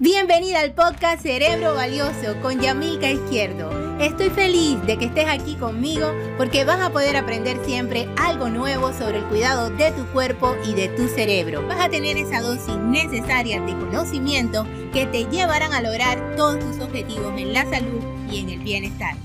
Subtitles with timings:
[0.00, 3.98] Bienvenida al podcast Cerebro Valioso con Yamilka Izquierdo.
[3.98, 8.92] Estoy feliz de que estés aquí conmigo porque vas a poder aprender siempre algo nuevo
[8.92, 11.66] sobre el cuidado de tu cuerpo y de tu cerebro.
[11.66, 16.78] Vas a tener esa dosis necesaria de conocimiento que te llevarán a lograr todos tus
[16.78, 19.16] objetivos en la salud y en el bienestar.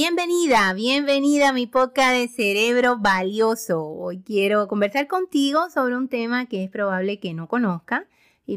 [0.00, 3.84] Bienvenida, bienvenida a mi podcast de Cerebro Valioso.
[3.84, 8.04] Hoy quiero conversar contigo sobre un tema que es probable que no conozcas,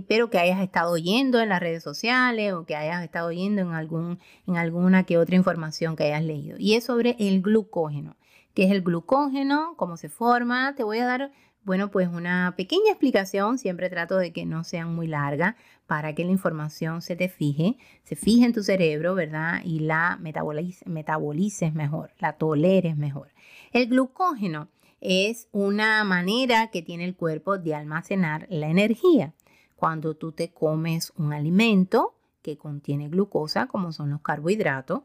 [0.07, 3.71] pero que hayas estado oyendo en las redes sociales o que hayas estado oyendo en,
[3.71, 6.57] algún, en alguna que otra información que hayas leído.
[6.59, 8.17] Y es sobre el glucógeno.
[8.53, 9.73] ¿Qué es el glucógeno?
[9.77, 10.75] ¿Cómo se forma?
[10.75, 11.31] Te voy a dar
[11.63, 16.25] bueno, pues una pequeña explicación, siempre trato de que no sean muy largas para que
[16.25, 19.61] la información se te fije, se fije en tu cerebro, ¿verdad?
[19.63, 23.29] Y la metabolices mejor, la toleres mejor.
[23.71, 24.69] El glucógeno
[25.01, 29.33] es una manera que tiene el cuerpo de almacenar la energía.
[29.75, 35.03] Cuando tú te comes un alimento que contiene glucosa, como son los carbohidratos,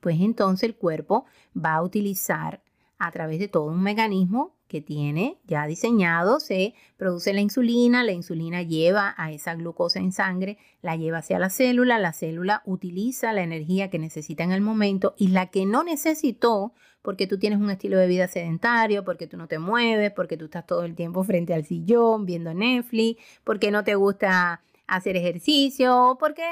[0.00, 2.62] pues entonces el cuerpo va a utilizar
[2.98, 8.12] a través de todo un mecanismo que tiene ya diseñado, se produce la insulina, la
[8.12, 13.32] insulina lleva a esa glucosa en sangre, la lleva hacia la célula, la célula utiliza
[13.32, 17.58] la energía que necesita en el momento y la que no necesitó porque tú tienes
[17.58, 20.94] un estilo de vida sedentario, porque tú no te mueves, porque tú estás todo el
[20.94, 26.42] tiempo frente al sillón viendo Netflix, porque no te gusta hacer ejercicio, porque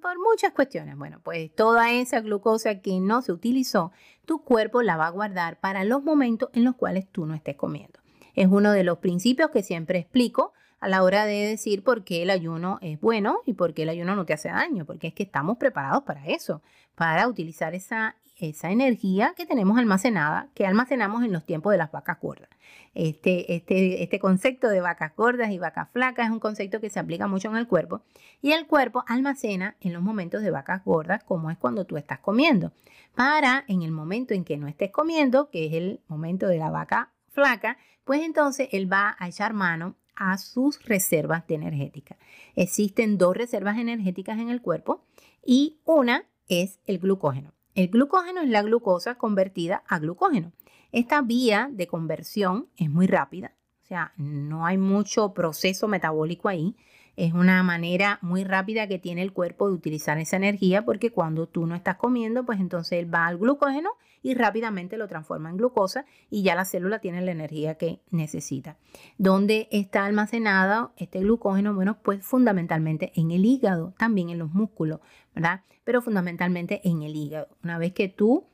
[0.00, 0.96] por muchas cuestiones.
[0.96, 3.92] Bueno, pues toda esa glucosa que no se utilizó,
[4.24, 7.56] tu cuerpo la va a guardar para los momentos en los cuales tú no estés
[7.56, 8.00] comiendo.
[8.34, 12.22] Es uno de los principios que siempre explico a la hora de decir por qué
[12.22, 15.14] el ayuno es bueno y por qué el ayuno no te hace daño, porque es
[15.14, 16.62] que estamos preparados para eso,
[16.94, 21.92] para utilizar esa esa energía que tenemos almacenada, que almacenamos en los tiempos de las
[21.92, 22.48] vacas gordas.
[22.94, 26.98] Este, este, este concepto de vacas gordas y vacas flacas es un concepto que se
[26.98, 28.02] aplica mucho en el cuerpo
[28.42, 32.18] y el cuerpo almacena en los momentos de vacas gordas, como es cuando tú estás
[32.18, 32.72] comiendo,
[33.14, 36.70] para en el momento en que no estés comiendo, que es el momento de la
[36.70, 42.16] vaca flaca, pues entonces él va a echar mano a sus reservas de energética.
[42.54, 45.04] Existen dos reservas energéticas en el cuerpo
[45.44, 47.52] y una es el glucógeno.
[47.80, 50.52] El glucógeno es la glucosa convertida a glucógeno.
[50.92, 56.76] Esta vía de conversión es muy rápida, o sea, no hay mucho proceso metabólico ahí.
[57.20, 61.46] Es una manera muy rápida que tiene el cuerpo de utilizar esa energía porque cuando
[61.46, 63.90] tú no estás comiendo, pues entonces él va al glucógeno
[64.22, 68.78] y rápidamente lo transforma en glucosa y ya la célula tiene la energía que necesita.
[69.18, 71.74] ¿Dónde está almacenado este glucógeno?
[71.74, 75.00] Bueno, pues fundamentalmente en el hígado, también en los músculos,
[75.34, 75.60] ¿verdad?
[75.84, 77.48] Pero fundamentalmente en el hígado.
[77.62, 78.46] Una vez que tú,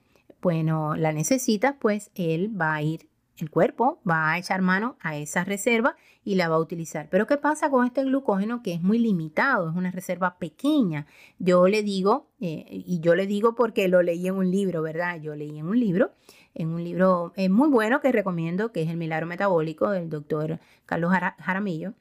[0.42, 5.16] bueno, la necesitas, pues él va a ir el cuerpo va a echar mano a
[5.16, 7.08] esa reserva y la va a utilizar.
[7.10, 9.70] Pero ¿qué pasa con este glucógeno que es muy limitado?
[9.70, 11.06] Es una reserva pequeña.
[11.38, 15.20] Yo le digo, eh, y yo le digo porque lo leí en un libro, ¿verdad?
[15.20, 16.12] Yo leí en un libro,
[16.54, 20.58] en un libro eh, muy bueno que recomiendo, que es El Milagro Metabólico del doctor
[20.86, 21.94] Carlos Jaramillo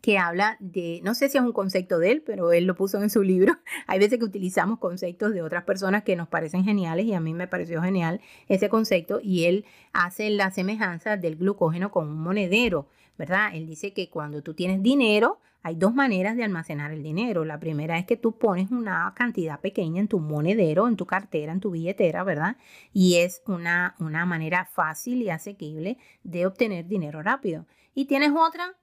[0.00, 3.02] que habla de, no sé si es un concepto de él, pero él lo puso
[3.02, 3.54] en su libro.
[3.86, 7.34] Hay veces que utilizamos conceptos de otras personas que nos parecen geniales y a mí
[7.34, 12.88] me pareció genial ese concepto y él hace la semejanza del glucógeno con un monedero,
[13.16, 13.50] ¿verdad?
[13.54, 17.44] Él dice que cuando tú tienes dinero, hay dos maneras de almacenar el dinero.
[17.44, 21.52] La primera es que tú pones una cantidad pequeña en tu monedero, en tu cartera,
[21.52, 22.56] en tu billetera, ¿verdad?
[22.92, 27.66] Y es una, una manera fácil y asequible de obtener dinero rápido.
[27.94, 28.77] Y tienes otra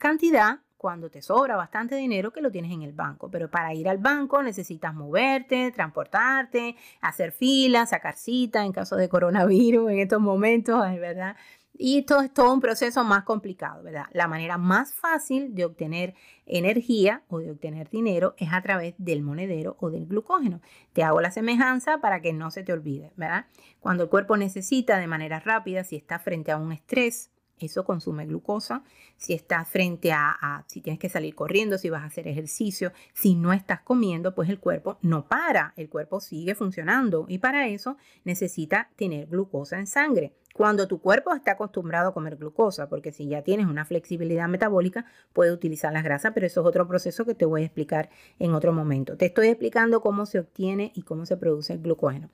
[0.00, 3.30] cantidad cuando te sobra bastante dinero que lo tienes en el banco.
[3.30, 9.10] Pero para ir al banco necesitas moverte, transportarte, hacer filas, sacar cita en caso de
[9.10, 11.36] coronavirus en estos momentos, ¿verdad?
[11.74, 14.06] Y esto es todo un proceso más complicado, ¿verdad?
[14.12, 16.14] La manera más fácil de obtener
[16.46, 20.62] energía o de obtener dinero es a través del monedero o del glucógeno.
[20.94, 23.46] Te hago la semejanza para que no se te olvide, ¿verdad?
[23.80, 28.26] Cuando el cuerpo necesita de manera rápida, si está frente a un estrés, eso consume
[28.26, 28.82] glucosa.
[29.16, 33.34] Si estás frente a, si tienes que salir corriendo, si vas a hacer ejercicio, si
[33.34, 37.96] no estás comiendo, pues el cuerpo no para, el cuerpo sigue funcionando y para eso
[38.24, 40.34] necesita tener glucosa en sangre.
[40.52, 45.06] Cuando tu cuerpo está acostumbrado a comer glucosa, porque si ya tienes una flexibilidad metabólica,
[45.32, 48.54] puede utilizar las grasas, pero eso es otro proceso que te voy a explicar en
[48.54, 49.16] otro momento.
[49.16, 52.30] Te estoy explicando cómo se obtiene y cómo se produce el glucógeno.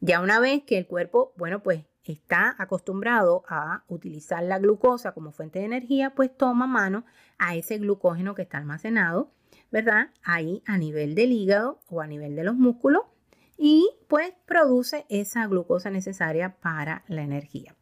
[0.00, 5.32] Ya una vez que el cuerpo, bueno, pues está acostumbrado a utilizar la glucosa como
[5.32, 7.04] fuente de energía, pues toma mano
[7.38, 9.30] a ese glucógeno que está almacenado,
[9.70, 10.10] ¿verdad?
[10.22, 13.02] Ahí a nivel del hígado o a nivel de los músculos
[13.58, 17.76] y pues produce esa glucosa necesaria para la energía.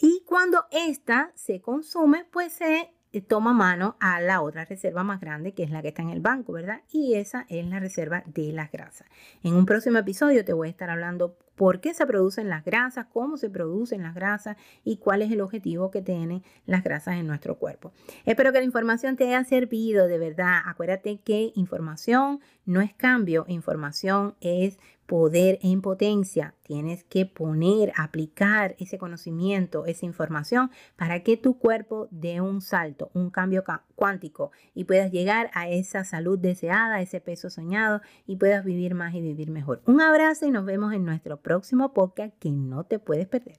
[0.00, 5.52] Y cuando esta se consume, pues se toma mano a la otra reserva más grande,
[5.52, 6.82] que es la que está en el banco, ¿verdad?
[6.90, 9.06] Y esa es la reserva de las grasas.
[9.42, 13.06] En un próximo episodio te voy a estar hablando por qué se producen las grasas,
[13.12, 17.26] cómo se producen las grasas y cuál es el objetivo que tienen las grasas en
[17.26, 17.92] nuestro cuerpo.
[18.24, 20.62] Espero que la información te haya servido de verdad.
[20.66, 26.54] Acuérdate que información no es cambio, información es poder en potencia.
[26.62, 33.10] Tienes que poner, aplicar ese conocimiento, esa información para que tu cuerpo dé un salto,
[33.14, 33.64] un cambio
[33.94, 39.14] cuántico y puedas llegar a esa salud deseada, ese peso soñado y puedas vivir más
[39.14, 39.82] y vivir mejor.
[39.86, 43.58] Un abrazo y nos vemos en nuestro próximo podcast que no te puedes perder.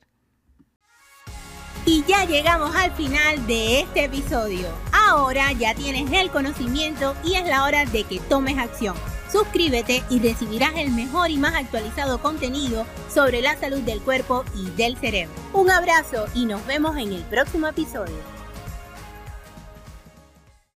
[1.88, 4.68] Y ya llegamos al final de este episodio.
[4.92, 8.95] Ahora ya tienes el conocimiento y es la hora de que tomes acción.
[9.31, 14.69] Suscríbete y recibirás el mejor y más actualizado contenido sobre la salud del cuerpo y
[14.72, 15.33] del cerebro.
[15.54, 18.34] Un abrazo y nos vemos en el próximo episodio.